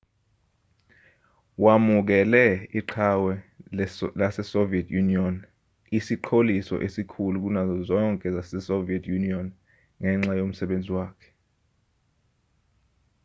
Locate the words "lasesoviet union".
4.19-5.33